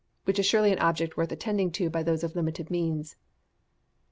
which 0.23 0.39
is 0.39 0.47
surely 0.47 0.71
an 0.71 0.79
object 0.79 1.15
worth 1.15 1.31
attending 1.31 1.69
to 1.69 1.87
by 1.87 2.01
those 2.01 2.23
of 2.23 2.35
limited 2.35 2.71
means. 2.71 3.17